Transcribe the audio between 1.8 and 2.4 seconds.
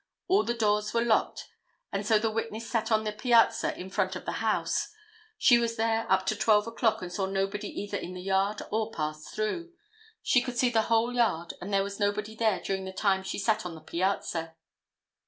and so the